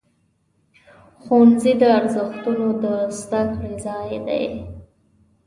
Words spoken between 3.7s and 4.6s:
ځای دی.